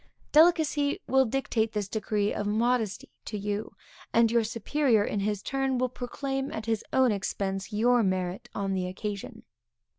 [0.31, 3.75] Delicacy will dictate this degree of modesty to you,
[4.11, 8.73] and your superior in his turn will proclaim at his own expense, your merit on
[8.73, 9.43] the occasion.